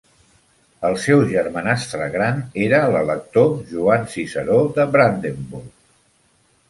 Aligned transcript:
El 0.87 0.95
seu 1.03 1.19
germanastre 1.33 2.07
gran 2.15 2.41
era 2.69 2.79
l'elector 2.95 3.53
Joan 3.73 4.09
Ciceró 4.15 4.57
de 4.79 4.87
Brandenburg. 4.97 5.73